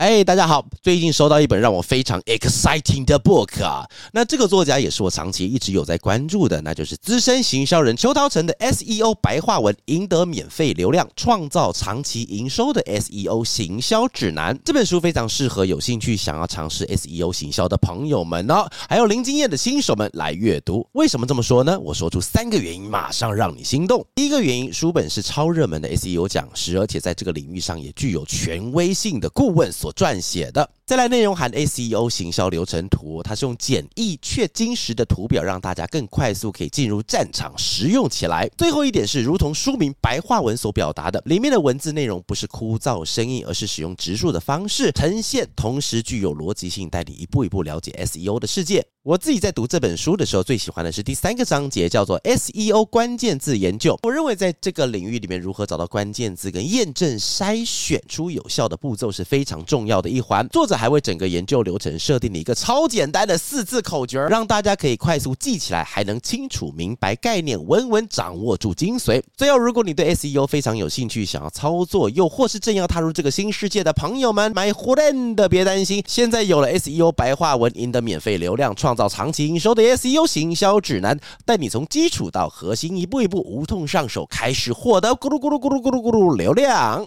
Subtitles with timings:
[0.00, 0.64] 哎，大家好！
[0.82, 14.58] 最近收到一本让我非常 exciting 的 book 啊，那这个作家也是我长期一直有在关注的，那就是资深行销人邱陶成的 SEO 白话文，赢得免费流量，创造长期营收的 SEO 行销指南。
[14.64, 20.88] 这本书非常适合有兴趣想要尝试 SEO 行销的朋友们哦，还有零经验的新手们来阅读。
[20.92, 21.78] 为什么这么说呢？
[21.78, 24.02] 我说出三个原因，马上让你心动。
[24.14, 30.68] 第一个原因，书本是超热门的 SEO 讲师，而且在这个领域上也具有权威性的顾问所撰写的。
[30.90, 38.50] 再来，内容含 SEO 行销流程图，它是用简易却精实的图表，让大家更快速可以进入战场实用起来。
[38.58, 48.84] 最后一点是，如同书名白话文所表达的，里面的文字内容不是枯燥生硬，而是使用直述的方式呈现，同时具有逻辑性，带你一步一步了解 SEO 的世界。
[49.02, 53.96] 我自己在读这本书的时候，最喜欢的是第三个章节，叫做 SEO 关键字研究。
[54.02, 60.46] 我认为在这个领域里面，如何找到关键字跟验证筛选出有效的步骤是非常重要的一环。
[60.48, 69.22] 作者还为整个研究流程设定了一个超简单的四字口诀，让大家可以快速记起来，还能清楚明白概念，稳稳掌握住精髓。
[69.36, 74.96] 最后，如果你对 SEO 非常有兴趣，想要操作，又或是正要踏入这个新世界的朋友们，买货
[75.36, 78.74] 的别担心，现在有了 SEO 白话文赢得免费流量。
[78.74, 87.06] 创造长期营收的 SEO 行销指南，带你从基础到核心，一步一步无痛上手，开始获得咕噜咕噜咕噜咕噜咕噜流量。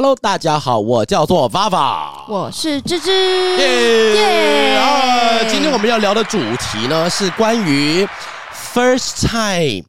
[0.00, 3.10] Hello，大家好，我叫做 Vava，我是芝芝。
[3.58, 4.76] 耶！
[4.76, 8.06] 啊，今天我们要聊的主题呢是关于
[8.72, 9.84] first time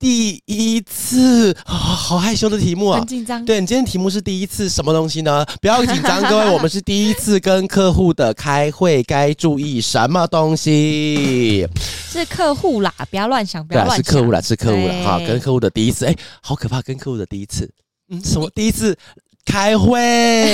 [0.00, 3.44] 第一次啊，好害羞的题目啊，很紧张。
[3.44, 5.46] 对，你今天题目是第一次什么东西呢？
[5.60, 11.68] 不要紧张，各位，我们是第一次跟客户的开会，该注意什么东西？
[12.10, 14.04] 是客户啦，不要乱想，不要乱想。
[14.04, 17.70] 是客户啦，是客户啦，哈，跟客户的第一次，哎，好可怕，跟客户的第一次，
[18.10, 18.98] 嗯，什么第一次？
[19.44, 19.98] 开会，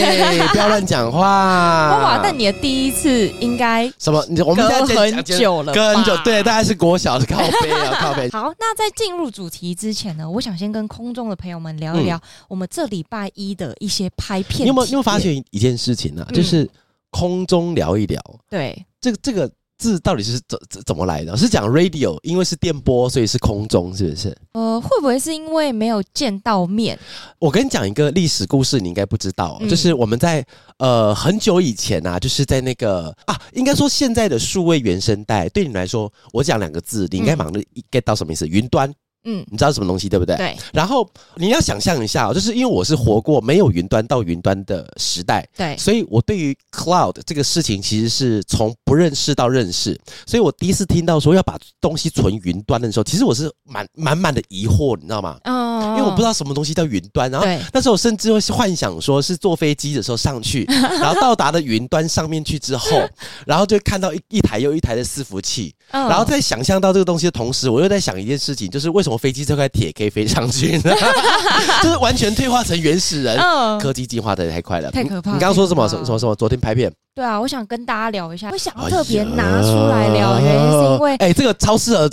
[0.52, 1.20] 不要乱讲话。
[1.20, 4.24] 哇，但你的第一次应该什么？
[4.28, 8.28] 你我们现在很久了，隔很久，对，大概是国小的靠北啊，靠北。
[8.32, 14.62] 好，那在进入主题之前呢，我想先跟空中的朋友们聊一聊、嗯、我们这礼拜一的一些拍片。
[14.62, 14.86] 你有没有？
[14.86, 16.32] 你有没有发现一件事情呢、啊？
[16.32, 16.68] 就是
[17.10, 18.20] 空中聊一聊。
[18.48, 19.50] 对，这个这个。
[19.78, 21.36] 字到底是怎怎怎么来的？
[21.36, 24.36] 是讲 radio，因为是电波，所以是空中，是不是？
[24.52, 26.98] 呃，会不会是因为没有见到面？
[27.38, 30.44] 我跟你讲一个历史故事，你应该不知道，嗯、就是我们在
[30.78, 37.52] 呃很久以前啊，就是在那个啊，应该说现在的数位原声带，对你来说，我讲两个字，你应该马上
[37.90, 38.46] get 到什么意思？
[38.46, 38.94] 云、嗯、端。
[39.24, 40.36] 嗯，你知道什么东西对不对？
[40.36, 40.56] 对。
[40.72, 49.98] 然后你要想象一下，就是因为我是活过没有云端到云端的时代，对，所以我对于 cloud 这个事情其实是从不认识到认识。
[50.26, 55.38] 所以我第一次听到说要把东西存云端的时候，其实我是满满满的疑惑，你知道吗？
[55.44, 55.67] 嗯。
[55.98, 60.64] 因为我不知道什么东西叫云端，然后那时候我甚至会幻想说是坐飞机的时候上去，
[60.98, 63.06] 然后到达的云端上面去之后，
[63.46, 69.18] 然后就看到一一台又一台的伺服器，然后在想象到这个东西的同时，我又在想一件事情，就是为什么。
[69.18, 70.94] 飞机这块铁可以飞上去呢，
[71.82, 73.36] 就是完全退化成原始人。
[73.36, 75.32] 嗯，科技进化的太快了，太可怕。
[75.32, 75.66] 你刚刚说？
[75.66, 76.36] 什么什么什么？
[76.36, 76.88] 昨天拍片？
[77.18, 78.48] 对啊，我想跟大家聊一下。
[78.52, 82.08] 我想要特别拿出来聊，原因是因为，哎，这个超适合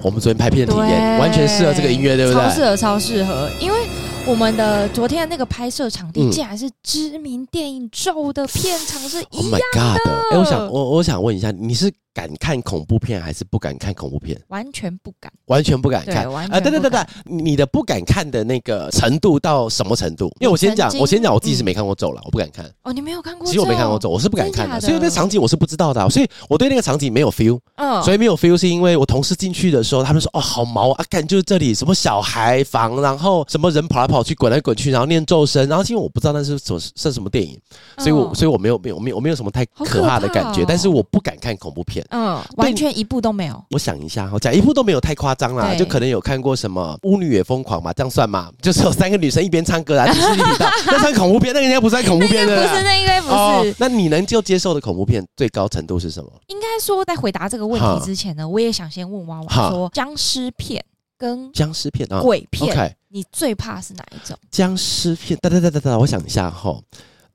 [0.00, 2.42] 我们昨天拍片的体验，完全适合这个音乐，对不对？
[2.42, 3.76] 超适合，超适合，因为
[4.24, 9.60] 我们的昨天的那个拍摄场地竟然是知名电影咒的片场是一样
[10.06, 10.22] 的。
[10.32, 11.92] 哎，我想我我想问一下，你是？
[12.16, 14.40] 敢看恐怖片还是不敢看恐怖片？
[14.48, 16.24] 完全不敢，完全不敢看。
[16.50, 20.24] 啊，对对对对，你的不敢看的那个程度到什么程度？
[20.40, 22.64] 因为我先讲，我先讲，我自己是没看过咒了，我不敢看。
[22.84, 23.46] 哦，你没有看过？
[23.46, 24.80] 其实我没看过咒，我是不敢看的。
[24.80, 27.60] 所以那场景我是不知道的，所以我对那个场景没有 feel。
[27.74, 37.60] 嗯，所以没有 feel 是因为我同事进去的时候，他们说：“哦，好毛啊，看就是这里什么小孩房，然后什么人跑来跑去，滚来滚去，然后念咒声，然后因为我不知道那是什么是什么电影，
[37.98, 42.05] 所以我所以我没有没有没有我没有什么太可怕的感觉，但是我不敢看恐怖片。
[42.10, 42.86] 嗯，完全。
[42.96, 48.50] 一部都没有，我想一下，我讲一部都没有太夸张啦，就可能有看过什么《巫女也疯狂》嘛，这样算吗？
[48.62, 51.52] 就是有三个女生一边唱歌啊，迪士尼频道， 那算恐怖片？
[51.52, 53.34] 那应该不算恐怖片的，不是，那应该不是。
[53.34, 56.30] 哦，那你能就接受的恐怖片最高程度是什么？
[56.46, 60.82] 应该说，在回答这个问题之前呢，我也想先问娃娃说，僵尸片
[61.18, 64.36] 跟僵尸片啊，鬼片，你最怕是哪一种？
[64.50, 66.78] 僵尸片，哒哒哒哒哒，我想一下哈，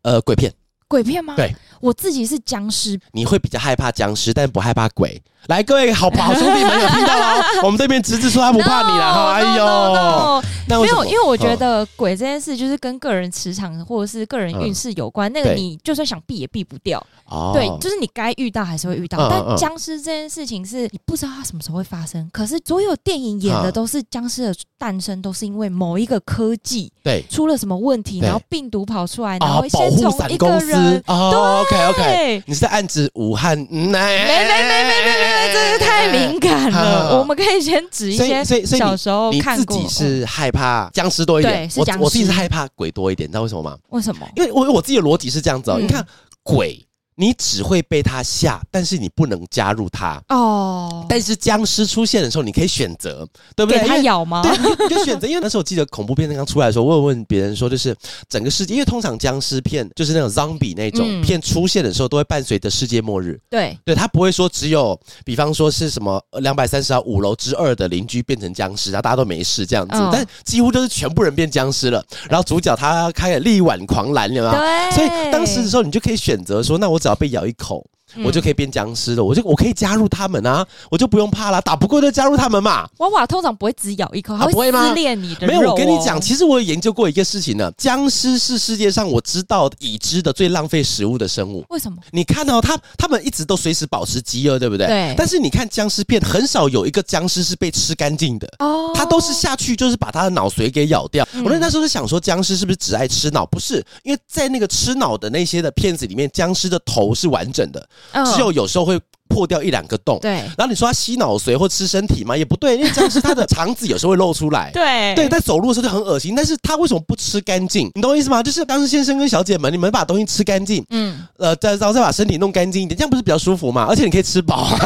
[0.02, 0.52] 呃，鬼片。
[0.92, 1.36] 鬼片吗？
[1.38, 5.22] 对，我自己是僵尸，你会比较害怕僵尸，但不害怕鬼。
[5.48, 7.44] 来，各位好好兄弟们有听到了？
[7.66, 9.34] 我们这边侄子说他不怕你了哈。
[9.34, 15.32] 哎呦，那没有，因为我觉得鬼这件事就是跟个人磁场或者是个人运势有关。
[15.34, 17.04] 那个你就算想避也避不掉。
[17.26, 19.18] 哦，对，就是你该遇到还是会遇到。
[19.30, 22.30] 但僵尸这件事情是你不知道它什么时候会发生。
[22.32, 30.81] 可是所有电影演的都是僵尸的诞生，都是因为某一个科技对出了什么问题，然后病毒跑出来，然后先从一个人。
[31.08, 33.58] 哦，OK OK，你是在暗指武汉？
[33.58, 35.54] 没没没没没没。
[35.54, 39.78] 这个太敏感了，我们可以先指一些小时候看过。
[39.78, 43.78] 你自己是害怕僵尸多一点，我我自己是害怕鬼多一点，你知道为什么吗？
[43.90, 44.28] 为什么？
[44.36, 46.06] 因为我我自己的逻辑是这样子哦，你看
[46.44, 46.86] 鬼。
[47.16, 51.06] 你只会被他吓，但是你不能加入他哦。
[51.08, 53.82] 但是僵尸出现的时候，你可以选择，对不对？
[53.82, 54.42] 给他咬吗？
[54.42, 55.28] 对，你就选择。
[55.28, 57.96] 因为那时候我记得恐怖片刚出来的时候，我有问别人说，就是
[58.30, 63.40] 整个世界，因为通常僵尸片就是那种 zombie 那种片出现的时候，都会伴随着世界末日。
[63.50, 72.04] 对，对他不会说只有，比方说是什么两百三十号五楼之二的邻居变成僵尸，然后大家都没事这样子，但几乎都是全部人变僵尸了。
[72.30, 74.52] 然后主角他开了力挽狂澜，有没有？
[74.58, 74.92] 对。
[74.92, 77.90] 所以当时的时候，你就可以选择说，那我只要被咬一口。
[78.24, 82.88] 我就可以变僵尸了，我就我可以加入他们啊，我就不用怕了，打不过就加入他们嘛。
[82.98, 85.54] 娃娃通常不会只咬一口，它会撕裂你的肉。
[85.54, 91.66] 没有，我跟你讲，其实我有研究过一个事情呢，僵尸是世界上我知道已知的最浪费食物的生物。
[91.70, 91.98] 为什么？
[92.12, 94.88] 你看到他他们一直都随时保持饥饿，对不对？
[94.88, 95.16] 对。
[95.18, 101.28] 但是你看僵尸片，很少有一个僵尸是被吃干净的哦，他都是下去就是把他的脑髓给咬掉。
[101.44, 103.46] 我那时候是想说，僵尸是不是只爱吃脑？
[103.46, 107.88] 不是，因为在那个吃脑的那些的片子里面，僵尸的头是完整的，
[108.34, 108.82] 只有有时候。
[108.86, 109.00] 会
[109.32, 110.32] 破掉一两个洞，对。
[110.32, 112.36] 然后你说他吸脑髓或吃身体嘛？
[112.36, 115.30] 也不对，因为僵尸他的肠子有时候会露出来，对 对。
[115.30, 117.90] 在走路的时候就很恶心，但是他为什么不吃干净？
[117.96, 118.44] 你懂我意思吗？
[118.44, 123.86] 就是当时先生跟小姐们，你们把东西吃干净，嗯，呃，再然后再把身体弄干净一点，这样不是比较舒服吗？
[123.90, 124.68] 而且你可以吃饱。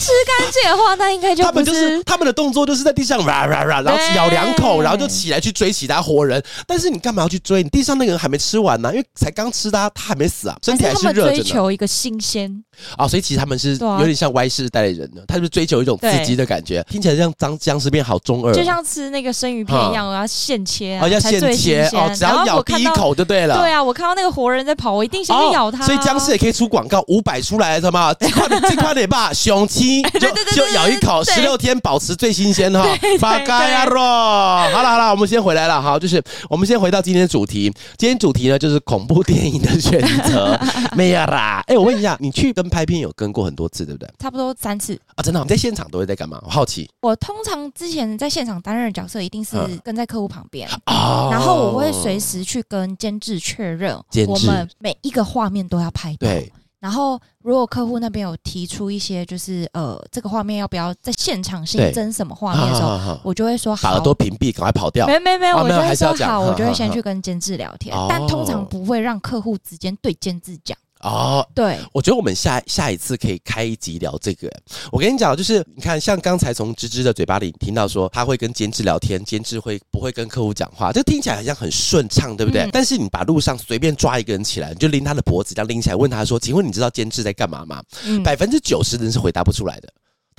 [0.00, 6.42] 吃干净的话，那应该就他们就是他们的动作就是在地上哇哇哇，然后咬两口，然后就起来去追其他活人。
[6.66, 7.62] 但是你干嘛要去追？
[7.62, 11.34] 你地上那个人还没吃完呢，因为才刚吃的，他还没死啊，身体还是热着的。
[11.34, 12.64] 追求一个新鲜
[12.96, 23.58] 啊，所以其实他们是有点像歪世代的人呢，他是追求一种刺激的感觉，听起来像僵僵尸片好中二，就像吃那个生鱼片一样，我要现切啊，要现切哦，只要咬第一口就对了。
[23.58, 25.84] 对啊，我看到那个活人在跑，我一定先去咬他。
[25.84, 28.14] 所以僵尸也可以出广告，五百出来什么？
[28.18, 30.20] 这块 这块得吧，雄鸡就
[30.54, 30.70] 就。
[30.70, 32.86] 咬一口，十六天保持最新鲜哈。
[33.18, 37.64] 巴嘎呀罗，好了好了，我们先回来了好，就是我们先回到今天的主题。
[37.98, 40.56] 今天主题呢，就是恐怖电影的选择。
[40.94, 44.08] 没有啦，哎，我问一下，你去跟拍片有跟过很多次，对不对？
[44.18, 45.40] 差不多三次啊，真的。
[45.42, 46.40] 你在现场都会在干嘛？
[46.44, 46.88] 我好奇。
[47.00, 53.96] 我通常之前在现场担任的角色，一定是跟在客户旁边啊，然后我会随时去跟监制确认，
[54.26, 56.18] 我们每一个画面都要拍到。
[56.20, 56.52] 对。
[56.80, 65.06] 然后，如果客户那边有提出一些，就是呃，这个画面要不要在现场新增什么画面的时候，我就会说好，把耳朵屏蔽，赶快跑掉。
[65.06, 70.74] 没没没，我就会说好，我就会先去跟监制聊天，但通常不会让客户直接对监制讲。
[71.00, 74.50] 哦，对，我觉得我们下下一次可以开一集聊这个。
[74.92, 80.92] 我跟你讲，就是你看，像刚才从芝芝的嘴巴里听到说，他会跟监制聊天，监制会不会跟客户讲话？
[80.92, 82.62] 这听起来好像很顺畅，对不对？
[82.62, 87.82] 嗯、但是你把路上随便抓一个人起来，你就拎他的脖子，这样拎起来，问他说：“请问你知道监制在干嘛吗？”
[88.22, 89.88] 百分之九十的人是回答不出来的。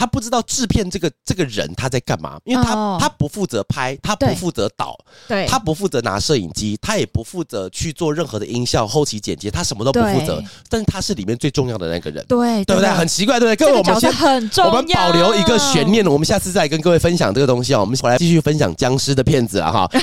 [0.01, 2.99] 他不知道制片这个这个人他在干嘛，因为他、oh.
[2.99, 10.43] 他不负责拍，他不负责导，对，他不负责拿摄影机，他也不负责去做任何的音效、后期剪辑，他什么都不负责。
[10.67, 12.89] 但是他是里面最重要的那个人，对，对不对？
[12.89, 13.67] 很奇怪，对不对？
[13.67, 17.81] 各位，我们先很重要，我们保留一个悬念，我们下次再跟各位分享这个东西哦。
[17.81, 19.87] 我们回来继续分享僵尸的片子啊哈。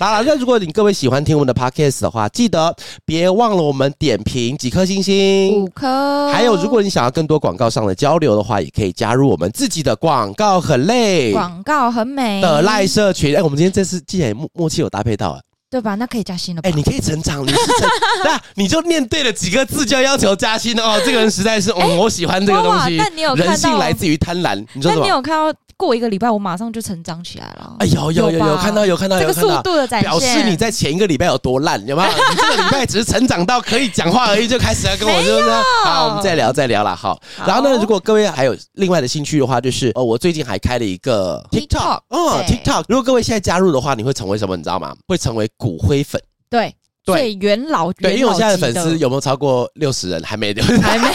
[0.00, 2.74] 好了，那如果你各位喜欢听我们的 podcast 的话，记得
[3.04, 6.32] 别忘了我们点评几颗星星，五颗。
[6.32, 13.36] 还有，如果你想要更多广告上的交流的话，也可以加入我们自己的广告很累，广告很美的赖社群。
[13.36, 15.94] 哎，我们今天这次既然默默契有搭配到啊，对吧？
[15.96, 16.68] 那可以加薪了吧？
[16.68, 17.88] 哎，你可以成长，你是成，
[18.24, 21.00] 那你就念对了几个字就要要求加薪哦。
[21.04, 22.96] 这个人实在是，嗯，我喜欢这个东西。
[22.98, 24.56] 但你有看到人性来自于贪婪？
[24.74, 25.04] 你说什么？
[25.04, 25.58] 你有看到？
[25.78, 27.76] 过一个礼拜，我马上就成长起来了。
[27.78, 32.08] 哎，有有有有看到有看到有看到，这个速度的展现，表示你在前一个礼拜有多烂，有没有？
[32.30, 36.96] 你这个礼拜只是成长到可以讲话而已，就开始要跟我就是说，好，我们再聊再聊了。
[36.96, 42.82] 好，然后呢，如果各位还有另外的兴趣的话，就是哦，我最近还开了一个 TikTok，哦，TikTok。
[42.88, 44.56] 如果各位现在加入的话，你会成为什么？
[44.56, 44.92] 你知道吗？
[45.06, 46.22] 会成为骨灰粉。
[46.48, 46.77] 对。
[47.14, 50.22] 最元老对，因为我现在的粉丝有没有超过六十人？
[50.28, 51.08] 还没有，还没。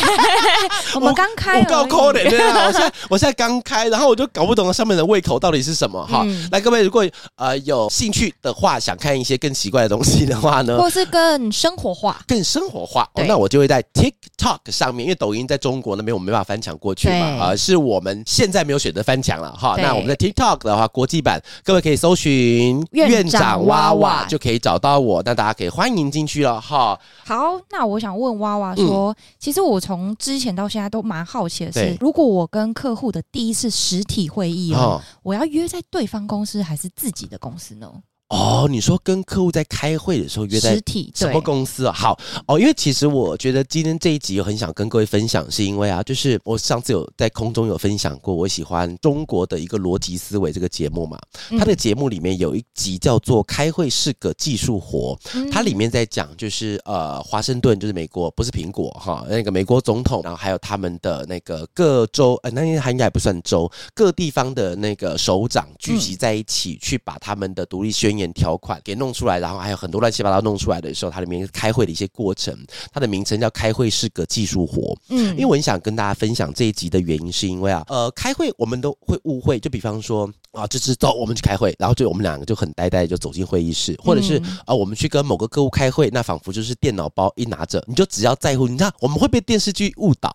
[0.96, 2.66] 我们刚开，我够抠的对啊！
[2.68, 6.26] 我现在我现在刚开，然后我就搞不懂上面的胃口到底是什么哈。
[6.52, 19.76] 来，各位如果呃有兴趣的话，想看一些更奇怪的东西的话呢，或是更生活化、更生活化，那我就会在 TikTok 上面，因为抖音在中国那边我们没办法翻墙过去嘛，啊，是我们现在没有选择翻墙了哈。
[19.78, 26.98] 那我们在 TikTok 的话，国际版，各位可以搜寻院长娃娃就可以找到我，那大家可以欢迎进去了哈。
[27.26, 37.92] 好，那我想问娃娃说，其实我从之前到现在都蛮好奇的是，如果我跟客户的第一次实体会议哦，我要约在对方公司还是自己的公司呢？
[38.34, 41.94] 哦，你说跟客户在开会的时候约在实体什么公司啊？
[41.94, 51.20] 好哦，因为其实我觉得今天这一集我很想跟各位分享，是因为啊，就是我上次有在空中有分享过，我喜欢中国的一个逻辑思维这个节目嘛。
[51.60, 55.16] 它的节目里面有一集叫做《开会是个技术活》，
[55.52, 68.23] 它里面在讲就是呃，华盛顿就是美国，不是苹果哈，那个美国总统，然后还有他们的那个各州，呃，那应该应该还不算州，各地方的那个首长聚集在一起，去把他们的独立宣言。
[68.32, 72.58] 条款给弄出来，然后还有很多乱七八糟弄出来的时候，它里面开会的一些过程，
[72.94, 74.96] 它的名称叫“开会是个技术活”。
[75.10, 90.32] 嗯，因为我很想跟大家分享这一集的原因，是因为啊，呃，开会我们都会误会，就比方说啊，就是走，我们去开会，然后就我们两个就很呆呆就走进会议室，或者是啊，我们去跟某个客户开会，那仿佛就是电脑包一拿着，你就只要在乎，你知道我们会被电视剧误导，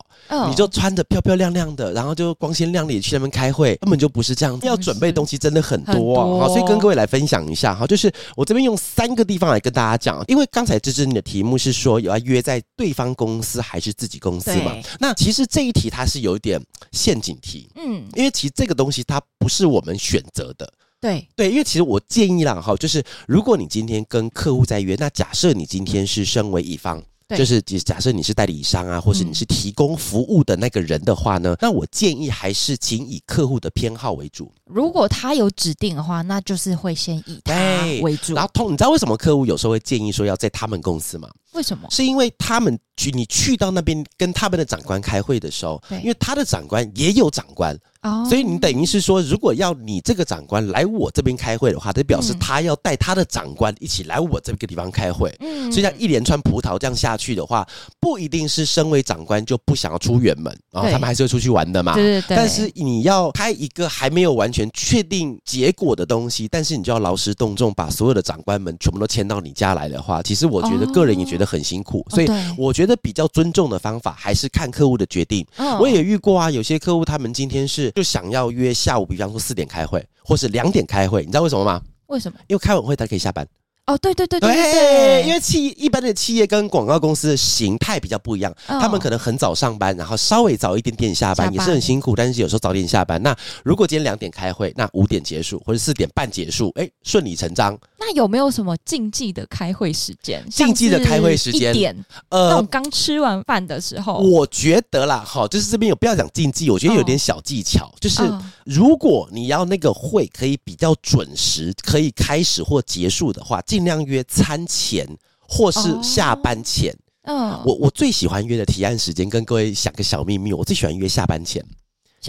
[0.49, 7.75] 你就穿着漂漂亮亮的，然后就光鲜亮丽去那边开会，根本就不是这样，要准备东西真的很多啊，好，所以跟各位来分享一下。
[7.75, 14.75] 哈，就是我这边用三个地方来跟大家讲，因为刚才芝芝你的题目是说有要约在对方公司还是自己公司嘛？
[14.99, 16.61] 那其实这一题它是有一点
[16.91, 27.03] 陷阱题，嗯，因为其实这个东西它不是我们选择的，对对，因为其实我建议啦哈，就是如果你今天跟客户在约，那假设你今天是身为乙方。
[27.37, 34.51] 就是假设你是代理商啊，或是你是提供服务的那个人的话呢，嗯、那我建议还是请以客户的偏好为主。
[34.65, 38.33] 如果他有指定的话，那就是会先以他为主。
[38.33, 41.29] 然后通，你知道为什么客户有时候会建议说要在他们公司吗？
[41.53, 41.89] 为什么？
[41.91, 47.79] 是因为他们去你去到那边跟他们的长官开会的时候，对因为他的长官也有长官。
[48.03, 55.35] 哦，所以你等于是说，如果要你这个长官来我这边开会的话，他表示他要带他的长官一起来我这个地方开会。
[55.41, 57.67] 嗯，所以像一连串葡萄这样下去的话，
[57.99, 61.95] 不一定是身为长官就不想要出远门，然后他们还是会出去玩的嘛。
[61.95, 62.37] 对对对。
[62.37, 72.07] 但是你要开一个还没有完全确定结果的东西，但是你就要劳师动众把所有的长官们全部都迁到你家来的话，其实我觉得个人也觉得很辛苦。
[72.11, 75.47] 所以我觉得比较尊重的方法还是看客户的决定。
[75.81, 81.83] 我也遇过啊，有些客户他们今天是就想要约下午，比方说四点开会，或是两点开会，你知道为什么吗？
[82.07, 82.39] 为什么？
[82.47, 83.47] 因为开完会他可以下班。
[83.89, 93.21] 哦，对对对对对，对，因为企一般的企业跟广告公司的形态比较不一样，哦、他们可能很早上班，然后稍微早一点点下班，下班也是很辛苦，但是有时候早点下班。
[93.23, 97.79] 那如果今天两点开会，那五点结束或者四点半结束，哎，顺理成章。
[97.99, 100.45] 那有没有什么禁忌的开会时间？
[100.51, 108.23] 禁忌的开会时间，一点，呃，那种刚吃完饭的时候，我觉得啦，哈，就是这边有不要讲禁忌，我觉得有点小技巧，哦、就是
[108.67, 115.07] 如果你要那个会可以比较准时，可以开始或结束的话，尽量约餐前
[115.41, 121.65] 或是下班前，嗯、哦，我我最喜欢约的提案时间，跟各位想个小秘密，我最喜欢约下班前。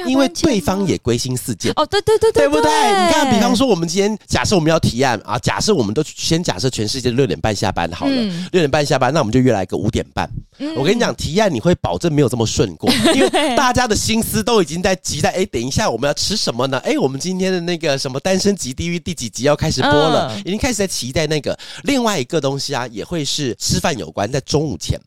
[0.05, 2.69] 因为对方也归心似箭哦，对对对对，对不对？
[2.71, 8.15] 你看，比方说，我们今天假设我们要提案啊，假设我们都先假设全世界六点半下班好了，
[8.51, 10.29] 六点半下班，那我们就约来个五点半。
[10.75, 15.31] 我跟你讲，提案你会保证没有这么顺过， 因为大家的心思都已经在急待。
[15.31, 16.77] 哎，等一下我们要吃什么呢？
[16.79, 24.99] 哎，我们今天的那个什么单身级地狱第几集要开始播了，已经开始在期待那个另外一个东西啊，也会是吃饭有关，在中午前。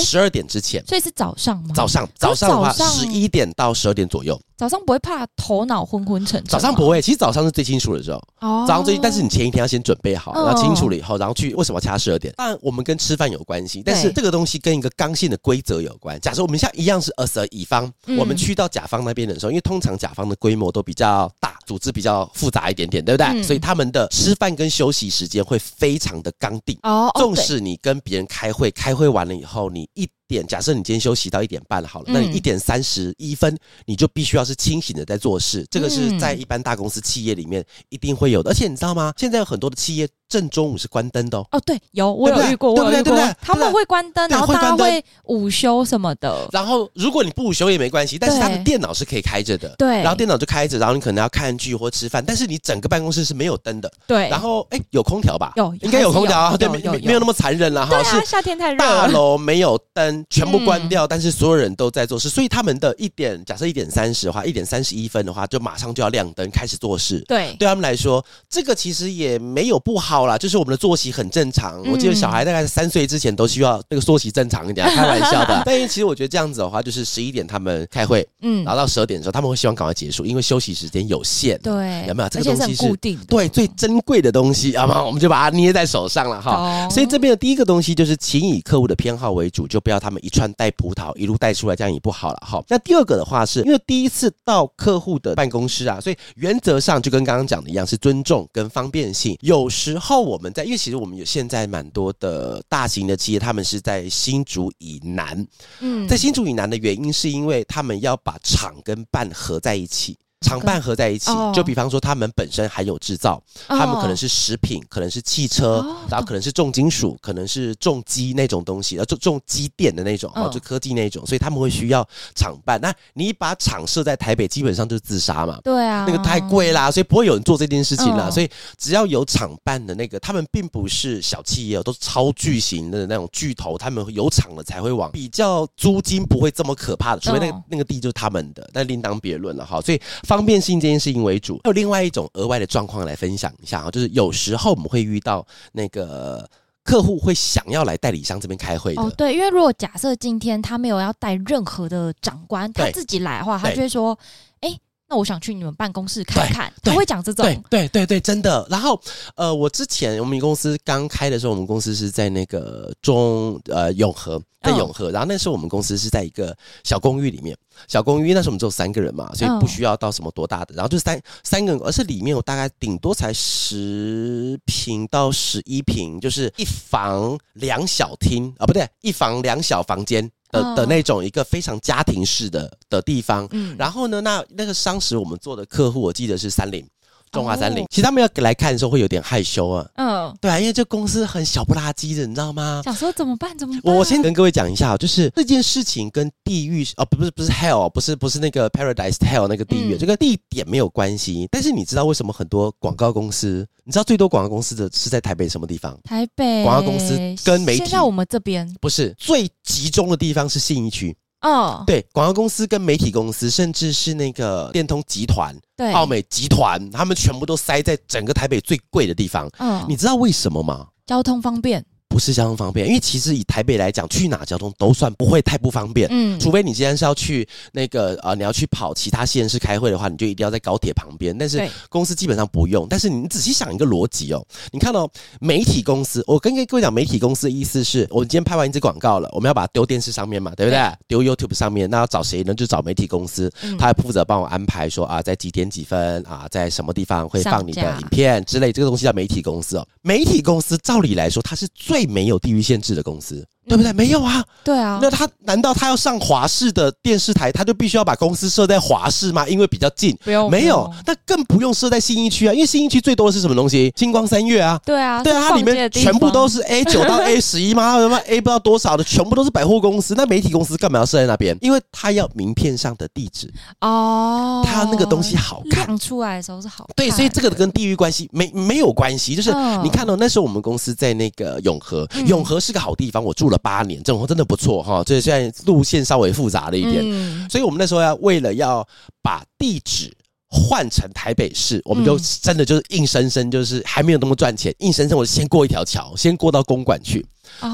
[0.00, 1.70] 十二点之前，所以是早上吗？
[1.74, 4.40] 早上，早上的话，十一点到十二点左右。
[4.56, 6.44] 早上不会怕头脑昏昏沉沉？
[6.44, 8.22] 早上不会，其实早上是最清楚的时候。
[8.40, 12.32] 哦，早上最，但是你前一天要先准备好，然后清楚了以后，然后去为什么要掐十二点？
[12.36, 16.20] 当然，我们跟吃饭有关系，但是这个东西跟一个刚性的规则有关。
[16.20, 17.12] 假设我们像一样是
[17.50, 23.42] 乙方，我们去到甲方那边的时候，因为通常甲方的规模都比较大，组织比较复杂一点点，对不对？
[23.42, 26.78] 所以他们的吃饭跟休息时间会非常的刚定。
[26.82, 35.66] 哦，纵使你跟别人开会，开会完了以后，你一点，假设你今天休息到一点半好了，那你一点三十一分，你就必须要是清醒的在做事。
[35.70, 38.50] 这个是在一般大公司企业里面一定会有的。
[38.50, 39.12] 而且你知道吗？
[39.18, 41.46] 现在有很多的企业正中午是关灯的哦。
[41.52, 43.02] 哦，对，有我有遇过，对不对？
[43.02, 43.36] 对不对？
[43.42, 46.48] 他们会关灯，然后大家会午休什么的。
[46.50, 49.68] 然后如果你不午休也没关系，但是他的电脑是可以开着的。
[49.76, 53.92] 对，然后电脑就开着，然后你可能要看剧或吃饭，但是你整个办公室是没有灯的。
[54.06, 55.52] 对，然后哎，有空调吧？
[55.56, 56.56] 有，应该有空调啊。
[56.56, 58.02] 对，没没有那么残忍了哈。
[58.02, 67.20] 是夏天太热，大楼没有灯，全部关掉，但是所有人都在做事，所以他们的一点，假设一点三十的话，一点三十一分的话，就马上就要亮灯开始做事。
[67.28, 71.82] 对，对他们来说，这个其实也没有不好啦，就是我们的作息很正常。
[71.90, 75.62] 我记得小孩大概三岁之前都需要那个作息正常一点，开玩笑的。
[75.66, 81.58] 但是其实我觉得这样子的话，就是十一点他们开会，嗯，然后到十二点的时候他们会希望赶快结束，因为休息时间有限。
[81.62, 83.24] 对，有没有这个东西是固定的？
[83.26, 85.02] 对，最珍贵的东西，好吗？
[85.02, 86.88] 我们就把它捏在手上了哈。
[86.90, 92.62] 所以这边的第一个东西就是，请以客户的偏好为主，就不要他们一串带葡萄一路带出来，这样也不好了哈。
[92.68, 99.36] 那第二个的话是，是因为第一次到客户的办公室啊，所以原则上就跟刚刚讲的一样，是尊重跟方便性。
[99.40, 105.46] 有时候我们在，因为其实我们有现在蛮多的大型的企业，他们是在新竹以南。
[105.80, 110.16] 嗯，在新竹以南的原因，是因为他们要把厂跟办合在一起。
[110.42, 122.80] 厂办合在一起，就比方说他们本身还有制造，他们可能是食品，可能是汽车，然后可能是重金属，可能是重机那种东西，呃，重重机电的那种，哦，就科技那种，所以他们会需要厂办。
[122.80, 125.58] 那你把厂设在台北，基本上就是自杀嘛。
[125.62, 128.28] 对啊，那个太贵啦，所以不会有人做这件事情啦。
[128.30, 139.80] 所以只要有厂办的那个，他们并不是小企业，都是超巨型的那种巨头，他们有厂了才会往比较租金不会这么可怕的，除非那个那个地就是他们的，那另当别论了哈。
[139.80, 140.00] 所以。
[140.32, 146.48] 方便性这件事情为主，还有另外一种额外的状况来分享一下啊，就是有时候我们会遇到那个
[146.82, 149.02] 客户会想要来代理商这边开会的。
[149.02, 154.18] 哦，对，因为如果假设今天他没有要带任何的长官，他自己来的话，他就会说，
[154.60, 154.74] 哎。
[155.12, 158.66] 那我想去你们办公室看看，他会讲这种，对对对对，真的。
[158.70, 158.98] 然后，
[159.34, 165.10] 呃，我之前我们公司刚开的时候，我们公司是在那个中呃永和，在永和。
[165.10, 167.54] 然后那时候我们公司是在一个小公寓里面，
[167.88, 170.74] 小公寓那时候我们只有三个人嘛，所以不需要到什么多大的。
[170.74, 180.30] 然后就是三三个人，而是里面我大概顶多才十平到十一平，就是一房两小厅啊，不对，一房两小房间。
[180.52, 186.86] 的的那种一个非常家庭式的的地方，嗯，然后呢，那那个当时我们做的客户，我记得是三菱。
[187.32, 189.88] 中华三菱，其实他们要来看的时候会有点害羞啊。
[189.96, 192.82] 嗯，对啊，因为这公司很小不拉几的，你知道吗？
[192.84, 193.56] 想说怎么办？
[193.56, 193.94] 怎么办？
[193.94, 201.48] 我先跟各位讲一下，就是这件事情跟地狱哦，不是不是 hell，不是不是那个 paradise hell 那个地狱，这个地点没有关系。
[201.50, 205.98] 但是你知道为什么很多广告公司，你知道最多广告公司的是在台北什么地方？
[206.04, 211.16] 台北广告公司跟媒体，现在我们这边不是最集中的地方是信义区。
[211.42, 219.48] 哦，对，广告公司跟媒体公司，甚至是那个电通集团、对，奥美集团，他们全部都塞在整个台北最贵的地方。
[219.58, 220.86] 嗯，你知道为什么吗？
[221.04, 221.84] 交通方便。
[222.12, 226.06] 不是交通方便，因为其实以台北来讲，去哪交通都算不会太不方便。
[226.10, 231.34] 嗯，除非你今天是要去那个呃，你要去跑其他县市开会的话，你就一定要在高铁旁边。
[231.38, 232.86] 但是公司基本上不用。
[232.90, 235.08] 但是你仔细想一个逻辑哦，你看哦，
[235.40, 240.78] 媒体公司，我跟各位讲，媒体公司的意思是我们今天拍完一支广告了，我们要把它丢电视上面嘛，对不对？
[241.08, 242.52] 丢 YouTube 上面，那要找谁呢？
[242.54, 249.88] 就找媒体公司，他还负责帮我安排说啊，在几点几分啊，在什么地方会放你的影片之类，这个东西叫媒体公司哦。
[250.02, 253.46] 媒体公司照理来说，它是最没有地域限制的公司。
[253.68, 253.92] 对不对？
[253.92, 254.44] 没有啊。
[254.64, 254.98] 对啊。
[255.00, 259.48] 那他难道他要上华视的电视台，他就必须要把公司设在华视吗？
[259.48, 260.16] 因为比较近。
[260.24, 260.50] 不用。
[260.50, 263.92] 没有，那更不用设在新一区啊，因为新一区最多的是什么东西？
[263.96, 264.80] 金光三月啊。
[264.84, 265.22] 对啊。
[265.22, 267.98] 对啊，它里面全部都是 A 九到 A 十一吗？
[268.02, 270.14] 什么 A 不知道多少的，全部都是百货公司。
[270.16, 271.56] 那媒体公司干嘛要设在那边？
[271.60, 276.94] 因为他要名片上的地址哦，他那个东西好看，出来的时候是好看。
[276.96, 285.04] 对，所以这个跟地域关系没没有关系，就是你看到那时候我们公司在那个永和，永和是个好地方，我住了八年，这种真的不错哈。
[285.04, 288.84] 这现在路线稍微复杂了一点，嗯、所以我们那时候要为了要
[289.22, 290.12] 把地址
[290.48, 297.24] 换成台北市，我们就真的就是硬生生就是还没有那么赚钱，硬生生我先过一条桥，先过到公馆去。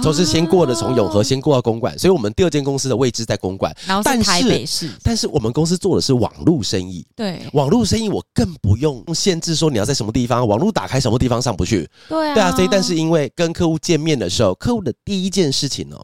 [0.02, 4.90] 都是先过的，从永和先过到公馆，所以我们第二间公司的位置在公馆，然后是台北市。
[5.02, 12.52] 但是我们公司做的是网络生意，对，网络生意我更不用限制说你要在什么地方，网络打开什么地方上不去，对啊，对啊。
[12.52, 15.96] 所以但是因为跟客户见面的时候，客户的第一件事情呢，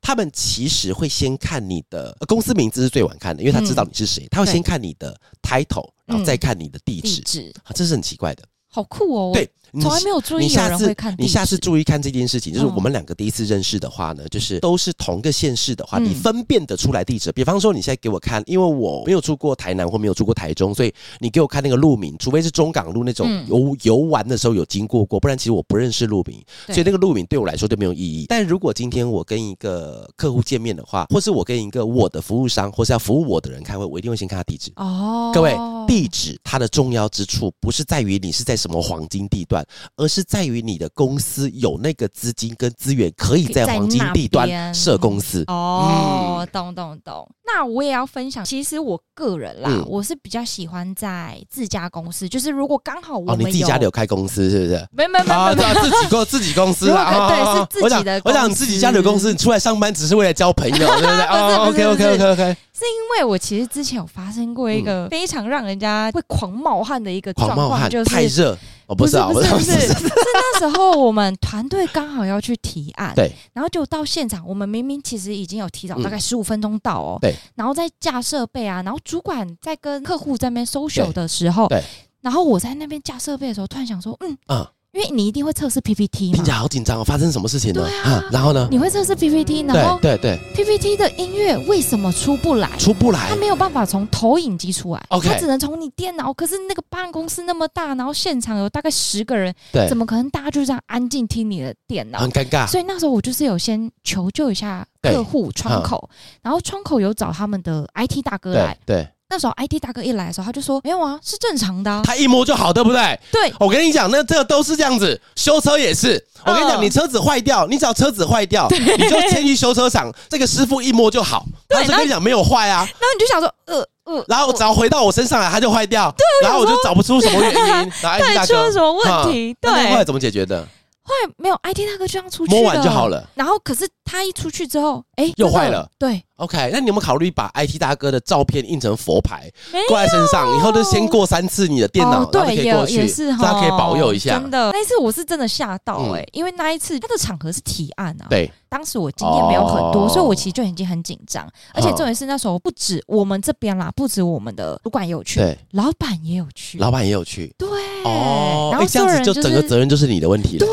[0.00, 8.42] 他们其实会先看你的公司名字是最晚看的，因为他知道你是谁，他会先看你的 title，然后再看你的地址，地址，这是很奇怪的。
[8.72, 9.30] 好酷哦！
[9.34, 11.22] 对，从来没有注意有人会看地址。
[11.22, 17.30] 你下次注意看这件事情，就是我们两个第一次认识的话呢，就是都是同个县市的话，你分辨得出来地址。
[17.32, 28.26] 比方说，你现在给我看，因为我没有住过台南或没有住过台中，所以你给我看那个路名，除非是中港路那种游游玩的时候有经过过，不然其实我不认识路名，所以那个路名对我来说就没有意义。
[28.28, 34.72] 但如果今天我跟一个客户见面的话，或是我跟一个我的服务商或是要服务我的人开会，我一定会先看他地址。
[34.76, 35.54] 哦，各位，
[35.86, 39.59] 地址它的重要之处不是在于你是在什么黄金地段，
[39.96, 45.44] 而是在于你的公司有那个资金跟资源可以在黄金地段设公司。
[45.46, 47.28] 哦，嗯、懂懂懂。
[47.44, 54.88] 那我也要分享，其实我个人啦，嗯、我是比较喜欢在自家公司，就是如果刚好我们、哦、你自己家里有开公司，是不是？
[54.92, 58.20] 没没没没，自己公自己公司啊，对，是自己的。
[58.24, 61.26] 我想你自己家里有公司，你出来上班只是为了交朋友，对不对？
[61.26, 62.56] 哦，OK OK OK OK。
[62.72, 68.56] 是因为我其实之前有发生过一个非常让人家会狂冒汗的一个状况，就是太热。
[68.90, 81.80] 哦，不是啊，不是不是，是那时候我们团队刚好要去提案，对，然后就到现场，我们明明其实已经有提早大概十五分钟到哦，对，然后在架设备啊，然后主管在跟客户在那边 social 的时候，对，
[82.20, 84.66] 然后我在那边架设备的时候，突然想说，嗯嗯。
[84.92, 87.04] 因为你一定会测试 PPT 嘛，听起来好紧张哦！
[87.04, 87.86] 发生什么事情了？
[87.88, 88.66] 对啊，然后呢？
[88.72, 92.68] 你会测试 PPT，然后对对对，PPT 的音乐为什么出不来？
[92.76, 96.32] 出不来，它没有办法从投影机出来，OK，它只能从你电脑。
[96.32, 102.18] 可是那个办公室那么大，然后现场有大概十个人，对，怎么可能大家就这样安静听你的电脑？
[102.18, 102.66] 很尴尬。
[102.66, 106.10] 所以那时候我就是有先求救一下客户窗口，
[106.42, 109.08] 然后窗口有找他们的 IT 大哥来，对。
[109.30, 112.02] 那时候 IT 大哥一来的时候，他就说没有啊，是正常的、啊。
[112.04, 113.18] 他一摸就好，对不对？
[113.32, 116.22] 对，我跟你讲，那这个都是这样子，修车也是。
[116.44, 121.46] 我跟你讲，你车子坏掉，你只要车子坏掉，你就先去修车厂，这个师傅一摸就好。
[121.68, 126.12] 对他是跟你讲没有坏啊，然后你就想说，呃呃，然后只要回到我身上来，它就坏掉。
[126.18, 129.54] 对，然后我就找不出什么原因，然后 IT 大哥出了什么问题？
[129.60, 130.66] 对，后来怎么解决的？
[131.10, 133.28] 后来没有，IT 大哥就这样出去摸完就好了。
[133.34, 135.90] 然后可是他一出去之后，哎、欸，又坏了。
[135.98, 136.22] 对。
[136.36, 139.50] OK，那你有没有考虑把 IT 大哥的照片印成佛牌
[139.88, 140.56] 挂在身上？
[140.56, 144.38] 以后就先过三次你的电脑，然后可以过去，大家可以保佑一下。
[144.38, 148.24] 真的，那一次我是真的吓到哎，因为那一次他的场合是提案啊。
[148.30, 151.46] 对，当时我经验没有很多，所以我其实就已经很紧张。
[151.74, 157.54] 而且重点是那时候不止我们这边啦，不止我们的主管也有去，对，老板也有去，老板也有去。
[157.58, 157.68] 对，
[158.04, 160.66] 哦，然后这样子就整个责任就是你的问题了。
[160.66, 160.68] 对，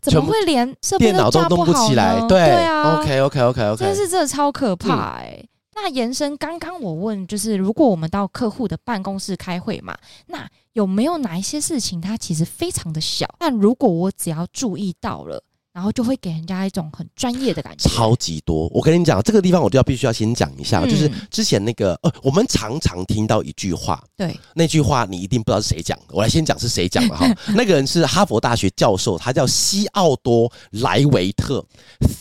[0.00, 2.20] 怎么会连电脑都弄不起来？
[2.28, 5.42] 对啊，OK OK OK OK，但是这超可怕哎。
[5.74, 15.42] 那延伸刚刚我问，就是如果我们到客户的办公室开会嘛，那有没有哪一些事情它其实非常的小，但如果我只要注意到了。
[15.72, 18.66] 然后就会给人家一种很专业的感觉，超级多。
[18.68, 26.04] 我跟你讲，这个地方我就要必须要先讲一下，嗯、就是之前那个呃，我们常常听到一句话，对，那句话你一定不知道是谁讲的。
[26.08, 31.64] 我来先讲是谁讲的哈， 那个人是哈佛大学教授，他叫西奥多莱维特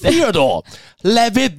[0.01, 0.63] （Theodore
[1.03, 1.57] Levitt）。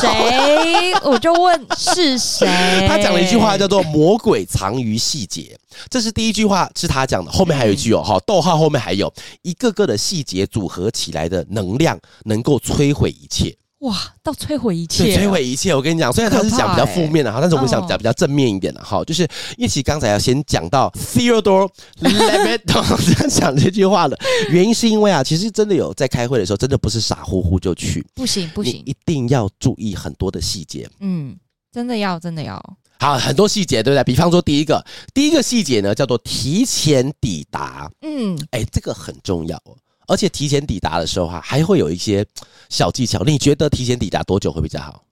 [0.00, 0.92] 谁？
[1.02, 2.46] 我就问是谁？
[2.88, 5.58] 他讲了一句话叫做“魔鬼藏于细节”。
[5.90, 7.30] 这是第一句话，是他讲的。
[7.30, 13.56] 后面还有一句哦，哈，逗号后面还有一个个的细节组合起来的能量，能够摧毁一切。
[13.80, 15.74] 哇，到摧毁一切，摧毁一切。
[15.74, 22.62] 我跟你讲，虽然他是讲比较负面的哈，但是我们想讲比较正面一点的哈，就是一起刚才要先讲到 Theodore Levitt
[23.28, 30.88] 讲这句话的原因，是因为啊，其实真的有在开会的时候，真的不是傻乎乎就去，不行不行，一定要注意很多的细节。
[31.00, 31.36] 嗯，
[31.70, 32.58] 真的要，真的要。
[32.98, 34.02] 好，很多细节，对不对？
[34.04, 37.90] 比方说，第一个，第一个细节呢，叫做提前抵达。
[38.00, 39.62] 嗯，哎，这个很重要，
[40.06, 42.24] 而且提前抵达的时候哈，还会有一些
[42.68, 43.22] 小技巧。
[43.24, 45.02] 你觉得提前抵达多久会比较好？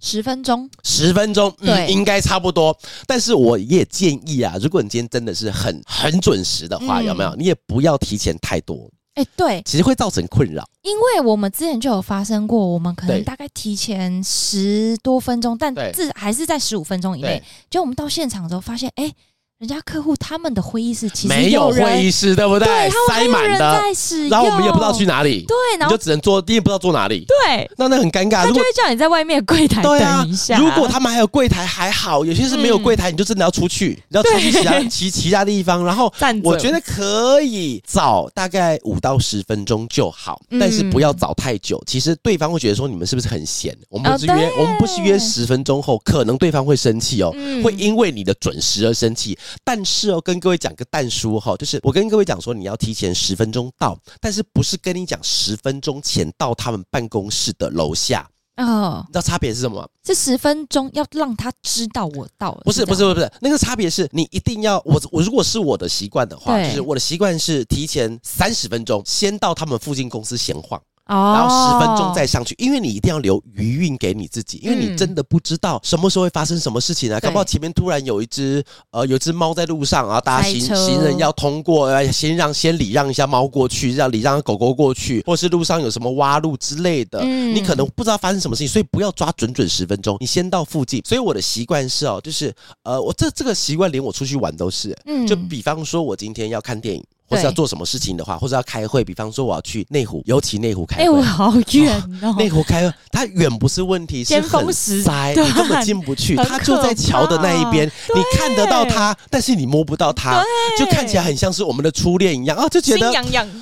[0.00, 0.68] 十分钟。
[0.82, 2.76] 十分钟，嗯，对，应该差不多。
[3.06, 7.34] 但是我也建议啊，如果你今天真的是很很准时的话，有没有？
[7.36, 8.90] 你也不要提前太多。
[9.14, 19.12] 哎，欸、对，其实会造成困扰，因为我们之前就有发生过，我们可能大概提前十多分钟，但至还是在十五分钟以内，就我们到现场之后发现，哎。
[19.60, 22.66] 人家客户他们的会议室其实没有会议室，对不对？
[22.66, 23.80] 对，塞满的，
[24.28, 28.42] 然后我们也不知道去哪里，对，然后就只能坐，你也不知道坐哪里，对，那那很尴尬。
[28.42, 30.58] 他就会叫你在外面柜台等一下。
[30.58, 35.84] 如果他们还有柜台还好，有些是没有柜台，你就真的要出去，你要出去其他其其他地方。
[35.84, 36.12] 然后
[36.42, 41.80] 我觉得可以早大概五到十分钟就好，但是不要早太久。
[41.86, 43.74] 其实对方会觉得说你们是不是很闲？
[43.88, 49.38] 我们不是约，我们不是约十分钟后，可能对方会生气哦，会因为你的准时而生气。
[49.62, 59.88] 但是哦，跟各位讲个但书哈，就是我跟各位讲说，你要提前十分钟到，但是不是跟你讲十分钟前到他们办公室的楼下，哦，你知道差别是什么？
[60.02, 62.62] 这十分钟要让他知道我到了。
[62.64, 70.80] 不是不是不是，那个差别是你一定要我我如果是我的习惯的话，就是我的习惯是提前三十分钟先到他们附近公司闲晃。
[71.06, 77.20] 然后十分钟再上去，因为你一定要留余韵给你自己，因为你真的不知道什么时候会发生什么事情啊！
[77.20, 91.02] 搞不好前面突然有一只呃，有只猫在路上，然后大家行行人要通过，先让先礼让一下猫过去，让礼让狗狗过去，或是路上有什么挖路之类的，你可能不知道发生什么事情，所以不要抓准准十分钟，你先到附近。
[91.04, 94.96] 所以我的习惯是哦，就是呃，我这这个习惯连我出去玩都是，
[95.28, 97.04] 就比方说我今天要看电影。
[97.28, 102.34] 或是要做什么事情的话，或者要开会，比方说我要去内湖，尤其内湖开会，内湖好远哦。
[102.38, 106.36] 内湖开会，它远不是问题，是很塞，你根本进不去。
[106.36, 110.42] 它就在桥的那一边，你看得到它，但是你摸不到它，
[110.78, 113.12] 就看起来很像是我们的初恋一样啊，就觉得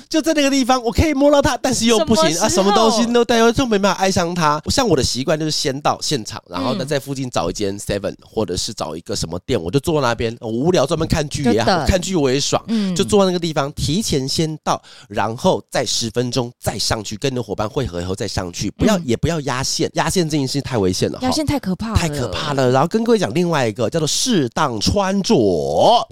[0.09, 4.61] 就在那个地方，我可以摸到它，但是又不行啊，什么东西都带，就没办法爱上它。
[4.69, 12.61] 像我的习惯就是先到现场，然后呢在附近找一间 Seven，或者是找一个什么店，我就坐那边，我无聊专门看剧也好，看剧我也爽，
[12.95, 13.71] 就坐在那个地方。
[13.73, 22.71] 提前先到，然后再十分钟再上去，跟你的伙伴会合以后再上去，不要、嗯、也不要压线，压线这件事情太危险了，压线太可怕了，太可怕了。
[22.71, 26.05] 然后跟各位讲另外一个叫做适当穿着，哇，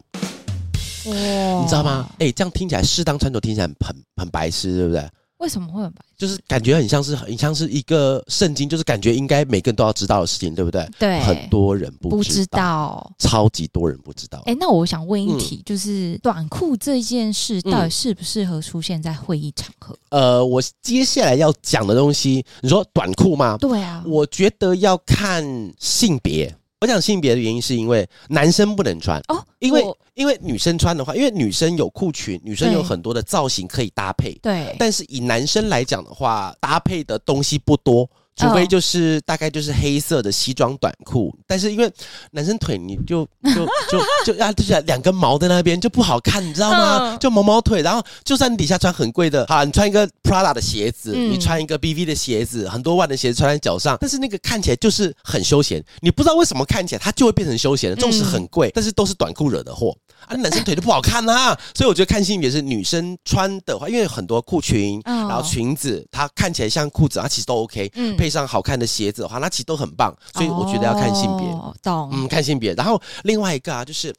[1.06, 2.08] 你知道吗？
[2.14, 5.08] 哎、欸，这样听起来适当穿着听起来很很很白痴，对不对？
[5.42, 6.02] 为什么会很白？
[6.18, 10.88] 就是感觉很像是很像是一个圣经，就是感觉应该每个人都要知道的事情，对不对？
[11.00, 14.38] 对，很多人不知道，不知道，超级多人不知道。
[14.46, 19.98] 哎、欸，那我想问一题，嗯、就是短裤这件事到底适不适合出现在会议场合？
[20.10, 23.58] 呃，我接下来要讲的东西，你说短裤吗？
[23.60, 25.44] 对啊，我觉得要看
[25.80, 26.56] 性别。
[26.82, 34.76] 我讲性别的原因是因为男生不能穿哦，因为因为女生穿的话，因为女生有裤裙，女生有很多的造型可以搭配，对。
[34.80, 38.10] 但是以男生来讲的话，搭配的东西不多。
[38.36, 41.91] 除非就是大概就是黑色的西装短裤，但是因为
[42.32, 47.17] 男生腿你就就就就啊，就是两根毛在那边就不好看，你知道吗？
[47.17, 59.96] 就毛毛腿，然后就算你底下穿很贵的，好，你穿一个 Prada 的鞋子，你穿一个 BV 的鞋子，很多万的鞋子穿在脚上，但是那个看起来就是很休闲，你不知道为什么看起来它就会变成休闲的，纵使很贵，但是都是短裤惹的祸。
[60.28, 67.91] 啊，男生腿就不好看啊，所以我觉得看性别是女生穿的话，因为有很多裤裙，然后裙子它看起来像裤子，它其实都 OK，
[68.22, 70.16] 配上好看的鞋子的话，那其实都很棒。
[70.36, 71.48] 所以我觉得要看性别，
[71.82, 72.08] 懂？
[72.14, 72.72] 嗯，看性别。
[72.76, 74.14] 然后另外一个啊，就是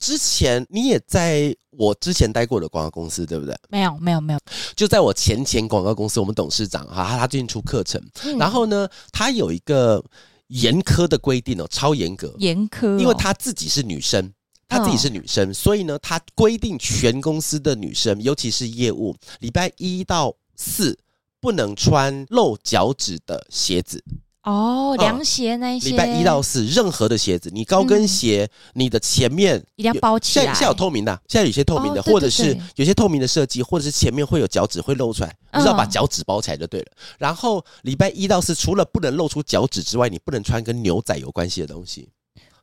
[0.00, 3.54] 之前你也在我之前待过的广告公司，对不对？
[3.68, 4.38] 没有，没有，没有。
[4.74, 8.02] 就在我前前广告公司，我们董事长哈，他最近出课程，
[8.38, 10.02] 然后呢，他有一个
[10.46, 14.32] 严苛的规定哦，超严格，严苛，因为他自己是女生。
[14.68, 20.98] 她自己是女生，哦、所以呢，她规定全公司的女生，尤其是业务，礼拜一到四
[21.42, 24.02] 不能穿露脚趾的鞋子。
[24.44, 25.90] 哦，凉鞋那些。
[25.90, 30.46] 礼拜一到四，任何的鞋子，你高跟鞋，嗯、你的前面一定要包起来。
[30.46, 36.86] 现在有透明的，现在有些透明的，或者是有些透明的设计，或者是前面会有脚趾会露出来，你知道把脚趾包起来就对了。
[36.90, 42.08] 嗯、然后礼拜一到四，除了不能露出脚趾之外，你不能穿跟牛仔有关系的东西。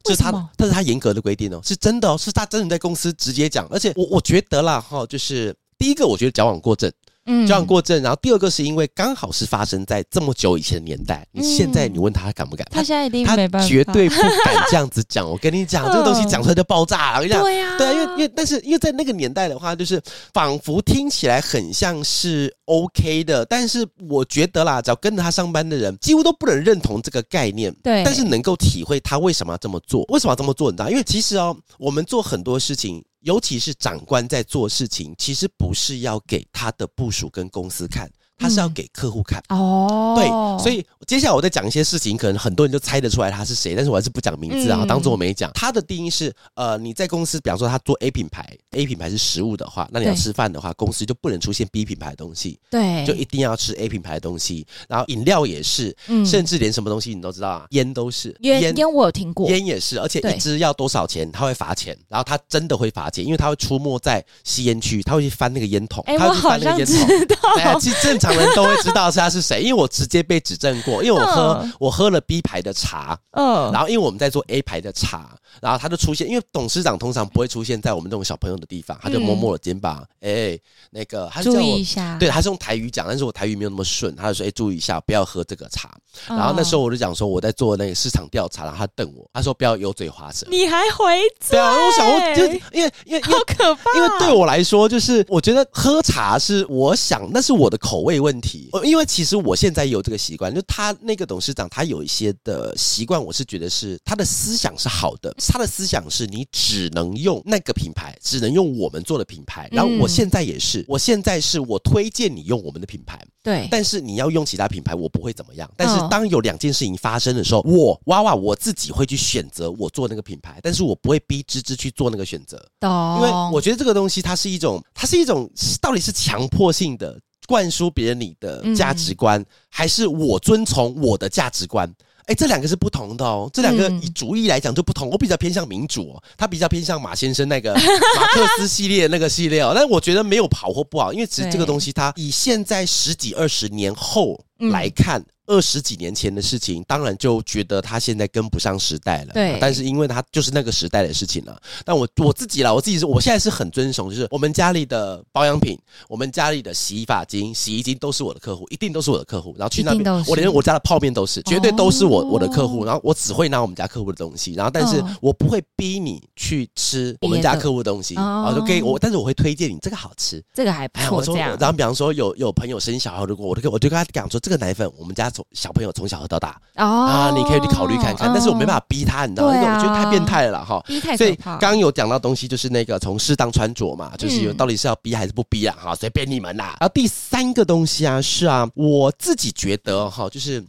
[0.03, 6.91] 这是他，但是他严格的规定哦，是真的哦，是他真的在公司直接讲，而且我我觉得啦哈，就是第一个，我觉得矫枉过正。
[7.31, 12.67] 嗯，这样过正，然后第二个是因为刚好是发生在这么久以前的年代，你现在你问他，他敢不敢？
[12.71, 15.29] 他现在一定没办法，他绝对不敢这样子讲。
[15.29, 17.17] 我跟你讲， 这个东西讲出来就爆炸了。
[17.17, 20.01] 我跟你讲，对呀，对啊，因为因为但是因为在那个年代的话，就是
[20.33, 27.71] 仿佛听起来很像是 OK 的，但是我觉得啦，只要跟着他上班的人，几乎都不能认同这个概念。
[27.83, 30.71] 对，但是能够体会他为什么要这么做，为什么要这么做？
[30.71, 30.89] 你知道？
[30.89, 33.03] 因为其实哦，我们做很多事情。
[33.21, 38.09] 尤其是长官在做事情，其实不是要给他的部署跟公司看。
[38.39, 39.43] 他是要给客户看。
[39.49, 40.27] 哦，对，
[40.63, 45.51] 所以接下来我再讲一些事情，可能很多人就猜得出来他是谁，但是我还是不讲名字啊，当做我没讲。
[45.53, 54.65] 他的定义是，呃，你在公司，比方说他做 A 品牌，A 品牌是食物的话，那你要吃饭的话，公司就不能出现 B 品牌的东西，对，就一定要吃 A 品牌的东西。
[54.87, 69.09] 然后饮料也是，甚至连什么东西你都知道啊，烟都是，烟烟我有听过，烟也是，而且一支要多少钱，他会罚钱，然后他真的会罚钱，因为他会出没在吸烟区，他会去翻那个烟筒，他会去翻那个烟筒，对，其实正常人都会知道。
[69.09, 69.61] 是他是谁？
[69.61, 80.59] 因为我直接被指证过，因为我喝我喝了 B 牌的茶，嗯，然后因为我们在做 A 牌的茶，然后他就出现，因为董事长通常不会出现在我们这种小朋友的地方，他就摸摸我的肩膀，哎，
[80.91, 85.89] 那个他就叫我注意一下，对，他是用台语讲，但是我台语没有那么顺，他就说，哎，注意一下，不要喝这个茶。
[86.27, 91.57] 然后那时候我就讲说我在做那个市场调查，然后他瞪我，他说不要油嘴滑舌，你还回嘴？
[91.57, 98.18] 对啊，我想我就因为因为好可怕，因为对我来说，就是我觉得喝茶是我想那是我的口味。
[98.19, 98.69] 会问题。
[98.83, 105.33] 因为其实我现在也有这个习惯，就他那个董事长，他有一些的习惯，我是觉得是他的思想是好的。
[105.47, 109.67] 他的思想是你只能用那个品牌，只能用我们做的品牌。
[109.71, 113.67] 然后我现在也是，我现在是我推荐你用我们的品牌，对。
[113.71, 115.69] 但是你要用其他品牌，我不会怎么样。
[115.75, 122.57] 但是当有两件事情发生的时候，我娃娃我自己会去选择我做那个品牌，但是我不会逼芝芝去做那个选择。
[122.81, 125.49] 因为我觉得这个东西它是一种，它是一种
[125.81, 131.91] 到底是强迫性的灌输别人你的价值观，还是我遵从我的价值观？
[132.27, 133.49] 哎，这两个是不同的哦。
[133.51, 135.09] 这两个以主义来讲就不同。
[135.09, 137.73] 我比较偏向民主哦，他比较偏向马先生那个
[138.15, 139.71] 马克思系列那个系列哦。
[139.73, 144.39] 但是我觉得没有好或不好，因为其实这个东西它以现在十几二十年后
[144.71, 145.25] 来看。
[145.49, 149.33] 二十几年前的事情，当然就觉得他现在跟不上时代了。
[149.33, 151.59] 对，但是因为他就是那个时代的事情了。
[151.83, 155.75] 但我我自己啦，我自己是，我现在是很尊崇，就是我们家里的保养品，
[156.07, 159.55] 我们家里的洗发精、洗衣精都是我的客户，一定都是我的客户。
[159.57, 162.85] 然后去那边，我连我家的泡面都是，绝对都是我我的客户。
[162.85, 168.13] 然后我只会拿我们家客户的东西，然后但是我不会逼你去吃我们家客户的东西。
[168.13, 171.33] 然后就可以我，但是我会推荐你这个好吃，这个还不错。
[171.33, 176.19] 这样，然后比方说有有朋友生小孩，如果我就我就跟他讲说，这个奶粉我们家从小朋友从小。
[176.19, 179.53] 喝到大啊，你可以去考虑看看，但是我没办法逼他，你知道吗？
[179.53, 180.83] 那个我觉得太变态了哈。
[181.17, 185.73] 所以刚刚有讲到东西，就是那个从适当穿着嘛，就是有到底是要逼还是不逼啊？
[185.81, 186.75] 哈，随便你们啦。
[186.81, 190.61] 然后第三个东西啊，是啊，我自己觉得哈，就是。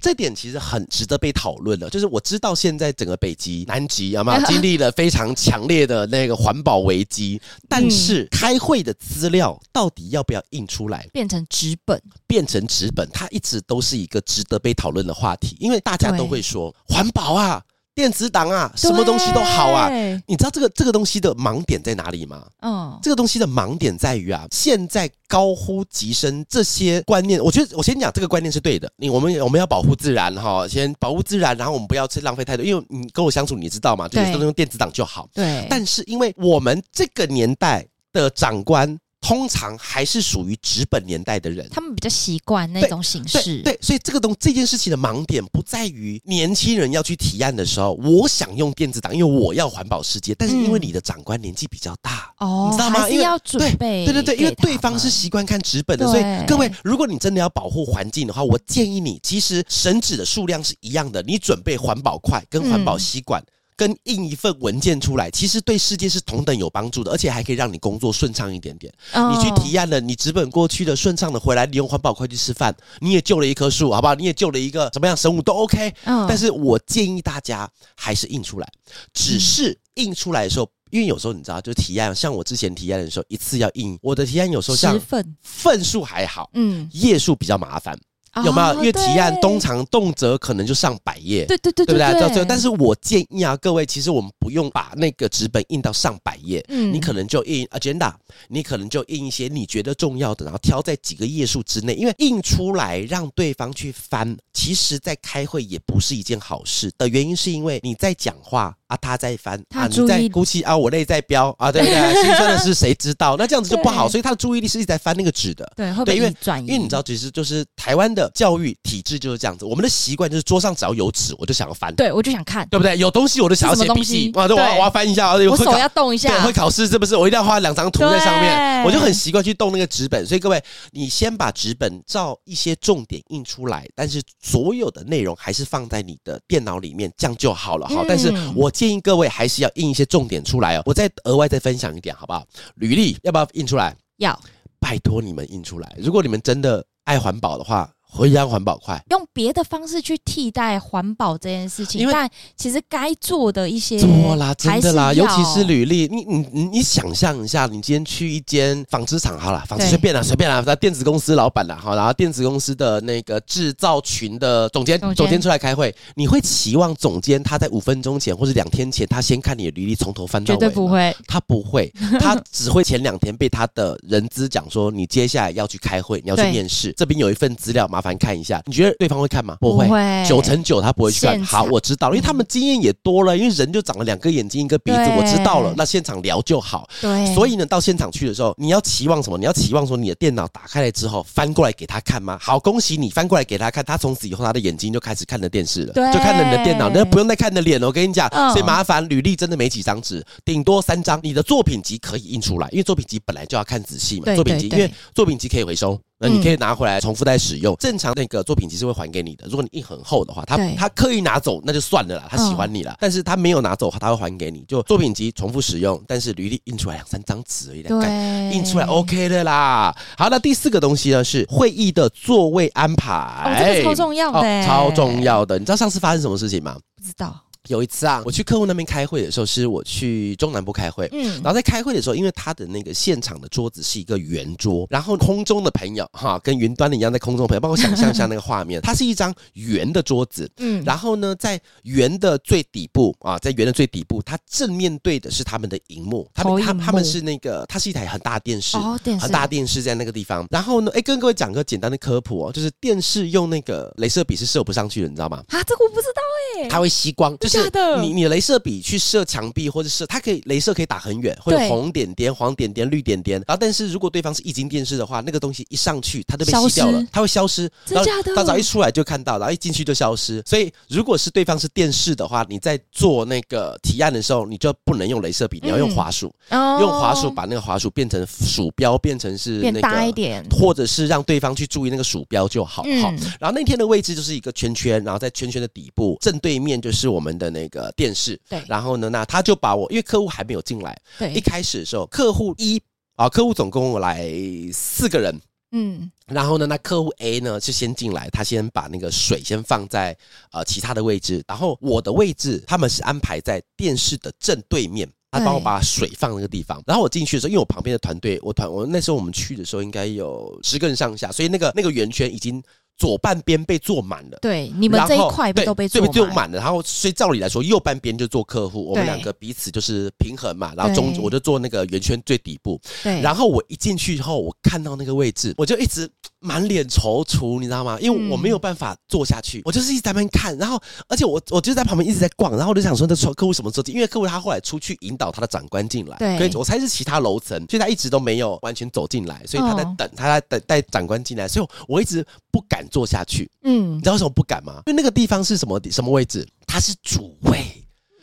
[0.00, 12.00] 这点其实很值得被讨论的，就是我知道现在整个北极、南极有没有 经历了非常强烈的那个环保危机，但是开会的资料到底要不要印出来，变成纸本？
[12.26, 17.62] 变成纸本，它一直都是一个值得被讨论的话题，因为大家都会说环保啊。
[18.00, 19.90] 电子档啊，什么东西都好啊。
[20.26, 22.46] 你知道这个这个东西的盲点在哪里吗？
[22.62, 28.90] 嗯，这个东西的盲点在于啊，现在高呼极声这些观念，我觉得我先讲这个观念是对的。
[28.96, 32.64] 你我们我们要保护自然哈，先保护自然，然后我们不要去浪费太多。
[32.64, 34.08] 因为你跟我相处，你知道吗？
[34.08, 35.28] 就是都用电子档就好。
[35.34, 35.66] 对。
[35.68, 38.98] 但是因为我们这个年代的长官。
[39.20, 43.62] 通常还是属于纸本年代的人，他们比较习惯那种形式。
[43.62, 50.34] 对，所以这个东这件事情的盲点不在于年轻人要去提案的时候，我想用电子档，因为我要环保世界。
[50.34, 53.08] 但是因为你的长官年纪比较大，哦、嗯，你知道吗？
[53.08, 63.40] 因为要准备，对对对对，因为对方是习惯看纸本的，所以各位，如果你真的要保护环境的话，我建议你，其实省纸的数量是一样的，你准备环保筷跟环保吸管。
[63.42, 68.92] 嗯跟印一份文件出来，其实对世界是同等有帮助的，而且还可以让你工作顺畅一点点。
[69.14, 69.32] Oh.
[69.32, 74.14] 你去提案了，你直本过去的顺畅的回来，你用环保筷去吃饭，你也救了一棵树，好不好？
[74.14, 75.94] 你也救了一个怎么样生物都 OK。
[76.04, 76.26] Oh.
[76.28, 77.66] 但是我建议大家
[77.96, 78.70] 还是印出来，
[79.14, 87.98] 只是印出来的时候，因为有时候你知道，就提案，像我之前提案的时候，一次要印我的提案，有时候像份份数还好，嗯，页数比较麻烦。
[88.44, 88.74] 有没有？
[88.76, 92.20] 因为提案通常动辄可能就上百页，对对对，对不对？
[92.20, 98.12] 到最后，但是我建议啊，各位，其实我们不用把那个纸本印到上百页，嗯，你可能就印 agenda，
[98.48, 108.74] 你可能就印一些你觉得重要的，然后挑在几个页数之内，因为印出来让对方去翻，其实在开会也不是一件好事的原因，是因为你在讲话。
[108.90, 111.94] 啊，他在翻啊，你在鼓起啊，我泪在飙啊，对不对？
[112.24, 113.36] 心酸的是谁知道？
[113.36, 115.72] 那这样子就不好，所以他的注意力是一直在翻那个纸的。
[115.76, 119.64] 对，对，因为因为你知道，其实就是台湾的教育体制就是这样子。
[119.64, 121.94] 我们的习惯就是桌上只要有纸，我就想要翻。
[121.94, 122.98] 对，我就想看，对不对？
[122.98, 126.28] 有东西我就想要写笔记哇，对，我我要翻一下，我手要动一下。
[126.28, 127.14] 对，会考试是不是？
[127.14, 130.26] 我一定要画两张图在上面，我就很习惯去动那个纸本。
[130.26, 137.86] 所以各位，你先把纸本照一些重点印出来，但是所有的内容还是放在你的电脑里面，这样就好了。
[137.86, 139.60] 好，但是我建议各位还是。
[139.60, 142.42] 要印一些重点出来哦，我再额外再分享一点，好不好？
[142.76, 143.94] 履历要不要印出来？
[144.16, 144.40] 要，
[144.78, 145.96] 拜托你们印出来。
[145.98, 147.90] 如果你们真的爱环保的话。
[148.12, 165.40] 回家环保快，用别的方式去替代环保这件事情，因为但其实该做的一些做啦，真的啦，尤其是履历，你你你你想象一下，你今天去一间纺织厂，好了，纺织随便啦，随便啦，那电子公司老板啦，好，然后电子公司的那个制造群的总监，总监。
[165.40, 170.58] 出来开会，你会期望总监他在五分钟前或者两天前，他先看你的履历从头翻到尾？
[170.58, 177.99] 绝对不会，他不会， 他只会前两天被他的人资讲说，你接下来要去开会，你要去面试，这边有一份资料嘛。
[178.00, 179.58] 麻烦看一下，你觉得对方会看吗？
[179.60, 179.86] 不会，
[180.26, 181.38] 九成九他不会去看。
[181.44, 185.74] 好，我知道了，因为他们经验也多了，因为人就长了两个眼睛一个鼻子，我知道了。
[185.76, 186.88] 那现场聊就好。
[187.02, 189.36] 对，所以呢，到现场去的时候，你要期望什么？
[189.36, 192.38] 你要期望说你的电脑打开来之后翻过来给他看吗？
[192.40, 197.86] 好，恭喜你翻过来给他看，他从此以后他的眼睛就开始看着电视了，就看着你的电脑，那不用再看你的脸了。
[197.86, 201.20] 我跟你讲，所以麻烦履历真的没几张纸，顶多三张。
[201.22, 204.34] 你的作品集可以印出来，因为作品集本来就要看仔细嘛。
[204.34, 206.00] 作品集因为作品集可以回收。
[206.20, 207.74] 那你可以拿回来重复再使用。
[207.76, 209.46] 正常那个作品集是会还给你的。
[209.48, 212.94] 如果你印很厚的话，他他刻意拿走那就算了啦，他喜欢你了。
[213.00, 214.62] 但是他没有拿走，他会还给你。
[214.68, 219.94] 就作品集重复使用，但是履历印出来两三张纸而已，对，印出来 OK 的啦。
[220.18, 223.12] 好，那第四个东西呢是会议的座位安排，
[223.46, 225.58] 哦，这个超重要的，哦，超重要的。
[225.58, 226.76] 你知道上次发生什么事情吗？
[226.96, 227.34] 不知道。
[227.68, 255.44] 有一次啊，我去客户那边开会的时候，是我去中南部开会，嗯，然后在开会的时候，因为他的那个现场的桌子是一个圆桌，然后空中的朋友哈，跟云端的一样，在空中的朋友，帮我想象一下那个画面，它是一张圆的桌子，嗯，然后呢，在圆的最底部啊，在圆的最底部，它正面对的是他们的荧幕，他们他他们是那个，它是一台很大电视，哦，电视，很大电视在那个地方，然后呢，哎，跟各位讲个简单的科普哦，就是电视用那个镭射笔是射不上去的，你知道吗？
[255.48, 256.22] 啊，这个我不知道
[256.62, 257.70] 哎，它会吸光，就是
[258.00, 258.30] 你你。
[258.30, 263.42] 镭射笔去射墙壁，或者射它可以镭射可以打很远，会有红点点、黄点点、绿点点。
[263.44, 267.68] 然后，但是如果对方是液晶电视的话，那个东西一上去，它就被吸掉了，它会消失。
[267.84, 268.36] 真的假的？
[268.36, 270.40] 到早一出来就看到，然后一进去就消失。
[270.46, 282.84] 所以，如果是对方是电视的话，你在做那个提案的时候，你就不能用镭射笔，你要用滑鼠，嗯、用滑鼠把那个滑鼠变成鼠标，变成是那个变大一点，或者是让对方去注意那个鼠标就好。
[282.86, 283.10] 嗯、好。
[283.40, 288.40] 然后那天的位置就是一个圈圈，然后在圈圈的底部正对面就是我们的那个电视。
[288.48, 289.08] 对，然后呢？
[289.08, 292.80] 那他就把我，因为客户还没有进来，对，一开始的时候，客户一
[293.16, 294.30] 啊，客户总共来
[294.72, 295.40] 四个人，
[295.72, 300.16] 嗯，然后呢，那客户 A 呢是先进来，他先把那个水先放在
[300.52, 312.62] 呃其他的位置，然后我的位置他们是安排在电视的正对面，他帮我把水放那个地方，然后我进去的时候，因为我旁边的团队，我团我那时候我们去的时候应该有十个人上下，所以那个那个圆圈已经。
[313.00, 316.58] 左半边被坐满了，对，你们这一块都被坐满了。
[316.58, 320.74] 然后，所以照理来说，右半边就做客户，我们两个彼此就是平衡嘛。
[320.76, 322.78] 然后中我就坐那个圆圈最底部。
[323.02, 323.18] 对。
[323.22, 326.06] 然后我一进去以后，我看到那个位置，我就一直
[326.40, 327.98] 满脸踌躇，你知道吗？
[328.00, 330.56] 因为我没有办法坐下去，我就是一直在那边看。
[330.58, 332.56] 然后，而且我我就在旁边一直在逛。
[332.56, 333.94] 然后我就想说，那客户什么时候进？
[333.94, 343.50] 因为客户他后来出去引导他的长官进来，对，所以我猜是其他楼层，所以他一直都没有完全走进来，所以他在等，他在等带长官进来，所以我一直不敢坐下去。
[343.64, 344.82] 嗯，你知道为什么不敢吗？
[344.86, 346.46] 因为那个地方是什么什么位置？
[346.66, 347.79] 它是主位。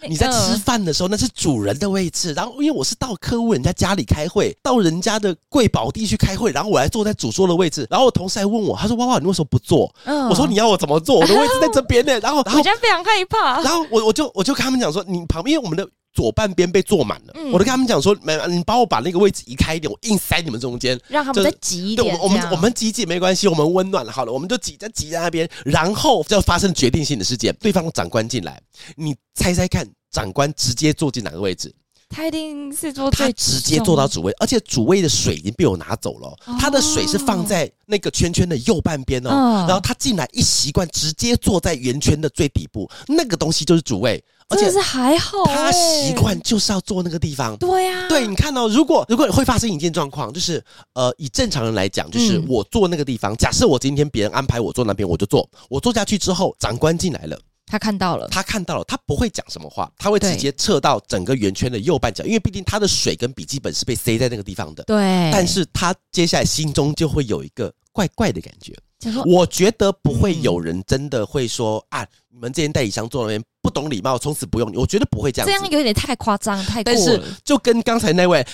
[0.07, 2.33] 你在吃饭的时候，那是主人的位置。
[2.33, 7.87] 然后，因为我是到客户人家家里开会，到人家的贵宝地去开会，然后我还坐在主桌的位置。
[7.89, 9.91] 然后我同事还问我，他说：“哇哇，你为什么不坐？”
[10.29, 11.19] 我说：“你要我怎么坐？
[11.19, 13.61] 我的位置在这边呢。”然后，然后我现在非常害怕。
[13.61, 15.87] 然后我我就我就跟他们讲说：“你旁边，因为我们的。”
[16.17, 22.11] 左半边被坐满了，嗯、我都跟他们讲说，没，你帮我把那个位置移开一点，我硬塞你们中间，让他们再挤一点。
[22.11, 28.59] 对，我们我们挤挤没关系，我们温暖了，好了，我们就挤在挤在那边，然后就发生决定性的事件，对方的长官进来，
[28.95, 31.71] 你猜猜看，长官直接坐进哪个位置？
[32.09, 44.23] 他一定是坐最，他直接坐到主位，而且主位的水已经被我拿走了，哦、他的水是放在那个圈圈的右半边哦，嗯、然后他进来一习惯，直接坐在圆圈的最底部，那个东西就是主位。
[44.49, 47.57] 而且是还好，他习惯就是要坐那个地方。
[47.57, 53.35] 对呀，对，你看到，如果如果会发生一件状况，就是呃，以正常人来讲，就是我坐那个地方。
[53.35, 55.49] 假设我今天别人安排我坐那边，我就坐。
[55.69, 64.83] 我坐下去之后，长官进来了，他看到了，他看到了，他不会讲什么话，他会直接撤到整个圆圈的右半角，因为毕竟他的水跟笔记本是被塞在那个地方的。
[64.85, 68.73] 对，但是他接下来心中就会有一个怪怪的感觉。
[69.25, 72.07] 我觉得不会有人真的会说啊。
[72.29, 74.77] 你们这些代理商做那边不懂礼貌，从此不用你。
[74.77, 76.95] 我觉得不会这样，这样有点太夸张，太过了。
[76.95, 78.45] 但是就跟刚才那位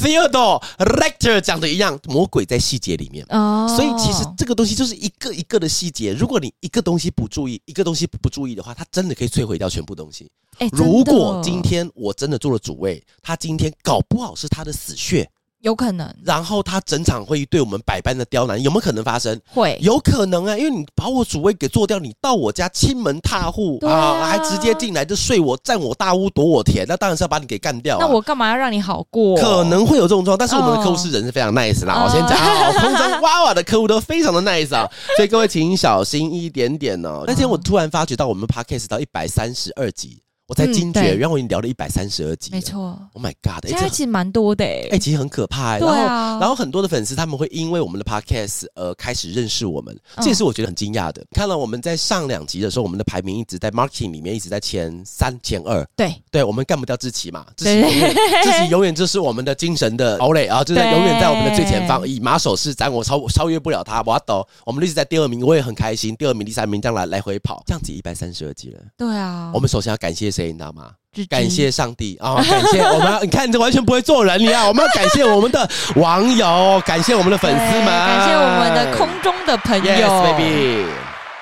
[0.00, 3.26] Theodore Lecter 讲的一样，魔鬼在细节里面。
[3.30, 6.12] 哦，所以其实这个东西就是一个一个的细节。
[6.12, 10.30] 如果你一个东西不注意，一个东西不注意的话，它真的可以摧毁掉全部东西。
[10.58, 15.28] 欸，如果今天我真的做了主位，他今天搞不好是他的死穴。
[15.62, 19.40] 有可能，然后他整场会议对我们百般的刁难，有没有可能发生？
[19.46, 28.00] 会，有可能啊，因为你把我主位给做掉，你到我家亲门踏户啊，啊，还直接进来就睡我，占我大屋夺我田，那当然是要把你给干掉，啊。
[28.00, 29.36] 那我干嘛要让你好过？
[29.36, 32.02] 可能会有这种状况，但是我们的客户是人是非常 nice 啦。
[32.04, 37.22] 我先讲啊，空中娃娃的客户都非常的 nice 啊， 所以各位请小心一点点哦。
[37.24, 40.20] 那天我突然发觉到我们 podcast 到一百三十二集。
[40.52, 42.50] 我才惊觉，然后我已经聊了一百三十二集。
[42.52, 45.78] 没错，Oh my God，现在其实蛮多的哎，哎，其实很可怕。
[45.78, 45.94] 然后，
[46.40, 51.24] 然后很多的粉丝他们会因为我们的 Podcast 而开始认识我们，这也是我觉得很惊讶的。
[51.30, 55.82] 看了我们在上两集的时候，我们的排名一直在 Marketing 里面一直在前三、前二。
[55.96, 64.02] 对，对，我们干不掉志奇嘛， 志奇永远，志奇永远就是我们的精神的堡垒啊，就在永远在我们的最前方，以马首是瞻，我超超越不了他。
[64.04, 66.14] 我要抖，我们一直在第二名，我也很开心。
[66.16, 68.80] 第二名、第三名这样来来回跑，这样子一百三十二集了。
[68.98, 70.41] 对啊，我们首先要感谢谁？
[70.42, 70.52] 谁？
[70.52, 70.90] 你知道吗？
[71.28, 72.36] 感谢上帝啊、哦！
[72.48, 74.64] 感谢我们，你看你这完全不会做人，你啊！
[74.68, 80.86] 我们要感谢我们的网友，感谢我们的粉丝们，感谢我们的空中的朋友，Yes, baby。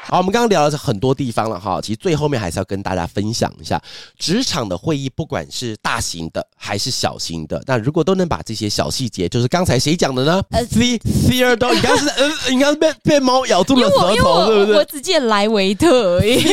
[0.08, 3.80] 好，我们刚刚聊了很多地方了哈，其实最后面还是要跟大家分享一下，
[4.18, 10.42] 职场的会议，不管是大型的还是小型的，那如果都能把这些小细节，就是刚才谁讲的呢？
[10.50, 14.74] 呃， Theodore，你刚是呃，你刚被被猫咬住了舌头，对不对？
[14.78, 16.44] 我只记得莱维特而已。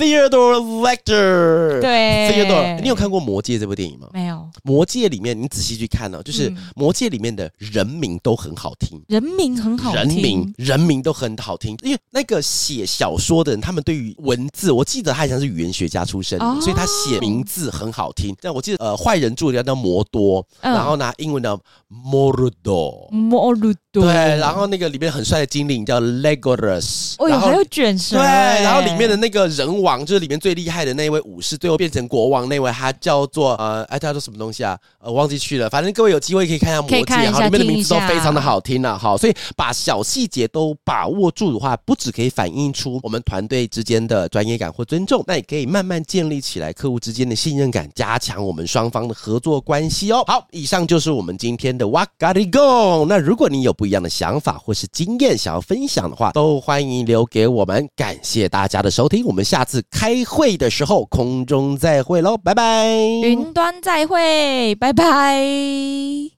[0.00, 4.08] Theodore Lecter，对，Theodore，你有看过《魔戒》这部电影吗？
[4.14, 18.34] 没有，《魔戒》里面你仔细去看呢，就是《魔戒》里面的人名都很好听，人名很好听，人名人名都很好听，因为那个写小说的人，他们对于文字，我记得他好像是语言学家出身，所以他写名字很好听。
[18.40, 24.04] 但我记得呃，坏人住的叫摩多，然后呢英文的 Mordor，Mordor，对，
[24.38, 30.00] 然后那个里面很帅的精灵叫 Legolas，哦，还有卷舌，对，然后里面的那个人王。
[30.10, 34.76] 就是里面最厉害的那一位武士，最后变成国王那位，他叫做呃，哎，他叫做什么东西啊？
[34.98, 35.70] 呃，忘记去了。
[35.70, 36.96] 反正各位有机会可以看一下《魔戒》，
[37.32, 39.16] 哈，里面的名字都非常的好听了，哈。
[39.16, 50.24] 所以把小细节都把握住的话，不只可以反映出我们团队之间的专业感或尊重，那也可以慢慢建立起来客户之间的信任感，加强我们双方的合作关系哦。
[50.26, 53.06] 好，以上就是我们今天的 What Got It Gone。
[53.06, 57.88] 那如果你有不一样的想法或是经验想要分享的话，都欢迎留给我们。
[57.96, 59.82] 感谢大家的收听，我们下次。
[59.90, 62.94] 开会的时候，空中再会喽，拜拜。
[62.94, 66.30] 云端再会，拜拜。